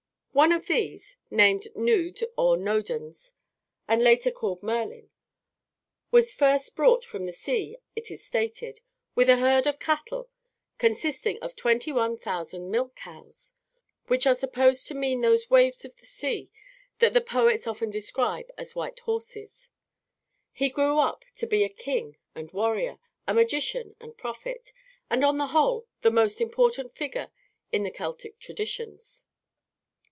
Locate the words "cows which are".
12.95-14.33